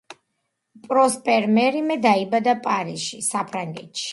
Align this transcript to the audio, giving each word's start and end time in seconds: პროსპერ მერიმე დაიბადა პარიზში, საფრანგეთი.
პროსპერ 0.87 1.45
მერიმე 1.59 1.99
დაიბადა 2.09 2.59
პარიზში, 2.67 3.25
საფრანგეთი. 3.31 4.07